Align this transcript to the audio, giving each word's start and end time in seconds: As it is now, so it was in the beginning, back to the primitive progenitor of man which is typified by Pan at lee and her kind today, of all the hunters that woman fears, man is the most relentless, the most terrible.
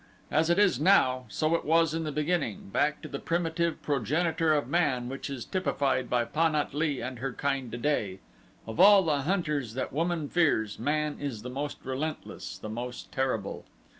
As 0.31 0.49
it 0.49 0.57
is 0.57 0.79
now, 0.79 1.25
so 1.27 1.53
it 1.53 1.63
was 1.63 1.93
in 1.93 2.05
the 2.05 2.11
beginning, 2.11 2.69
back 2.69 3.03
to 3.03 3.07
the 3.07 3.19
primitive 3.19 3.83
progenitor 3.83 4.51
of 4.51 4.67
man 4.67 5.07
which 5.09 5.29
is 5.29 5.45
typified 5.45 6.09
by 6.09 6.25
Pan 6.25 6.55
at 6.55 6.73
lee 6.73 7.01
and 7.01 7.19
her 7.19 7.31
kind 7.33 7.71
today, 7.71 8.17
of 8.65 8.79
all 8.79 9.03
the 9.03 9.21
hunters 9.21 9.75
that 9.75 9.93
woman 9.93 10.27
fears, 10.27 10.79
man 10.79 11.19
is 11.19 11.43
the 11.43 11.51
most 11.51 11.77
relentless, 11.85 12.57
the 12.57 12.67
most 12.67 13.11
terrible. 13.11 13.63